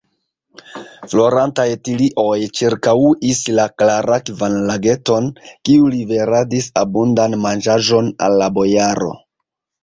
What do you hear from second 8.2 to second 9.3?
al la bojaro.